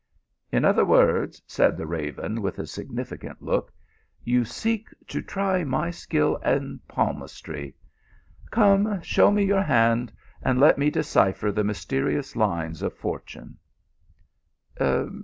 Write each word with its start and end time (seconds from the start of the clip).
"In 0.57 0.65
other 0.65 0.83
words," 0.83 1.43
said 1.45 1.77
the 1.77 1.85
raven 1.85 2.41
with 2.41 2.57
a 2.57 2.63
signifi 2.63 3.21
cant 3.21 3.39
look, 3.39 3.71
"you 4.23 4.43
seek 4.43 4.89
to 5.09 5.21
try 5.21 5.63
my 5.63 5.91
skill 5.91 6.37
in 6.37 6.79
palmistry. 6.87 7.75
Come, 8.49 8.99
show 9.03 9.29
me 9.29 9.45
your 9.45 9.61
hand, 9.61 10.11
and 10.41 10.59
let 10.59 10.79
me 10.79 10.89
decipher 10.89 11.51
the 11.51 11.63
mysterious 11.63 12.35
lines 12.35 12.81
of 12.81 12.95
fortune." 12.97 13.59